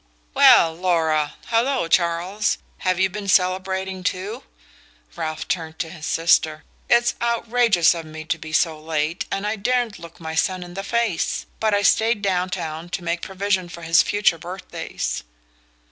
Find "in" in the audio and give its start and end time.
10.63-10.73